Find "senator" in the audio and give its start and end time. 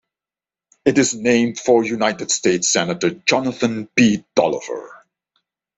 2.73-3.11